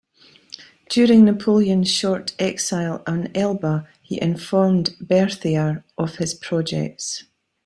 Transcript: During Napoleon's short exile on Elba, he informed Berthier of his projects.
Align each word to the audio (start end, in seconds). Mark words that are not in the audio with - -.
During 0.89 1.25
Napoleon's 1.25 1.87
short 1.87 2.33
exile 2.39 3.03
on 3.05 3.29
Elba, 3.35 3.87
he 4.01 4.19
informed 4.19 4.95
Berthier 4.99 5.83
of 5.95 6.15
his 6.15 6.33
projects. 6.33 7.25